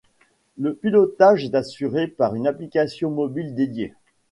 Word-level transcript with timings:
Le 0.57 0.73
pilotage 0.73 1.43
est 1.45 1.53
assuré 1.53 2.07
par 2.07 2.33
une 2.33 2.47
application 2.47 3.11
mobile 3.11 3.53
dédiée. 3.53 3.93